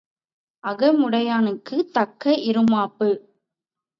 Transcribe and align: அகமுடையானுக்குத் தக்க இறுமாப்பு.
அகமுடையானுக்குத் 0.63 1.91
தக்க 1.91 2.33
இறுமாப்பு. 2.43 3.09